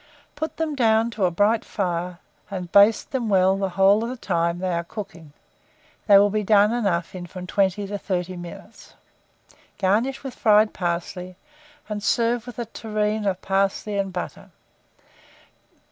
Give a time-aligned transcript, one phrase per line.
[0.35, 2.17] Put them down to a bright fire,
[2.49, 5.31] and baste them well the whole of the time they are cooking
[6.07, 8.95] (they will be done enough in from 20 to 30 minutes);
[9.77, 11.35] garnish with fried parsley,
[11.87, 14.49] and serve with a tureen of parsley and butter.